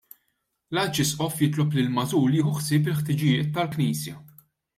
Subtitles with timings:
[0.75, 4.17] L-Arċisqof jitlob li l-magħżul jieħu ħsieb il-ħtiġijiet tal-Knisja.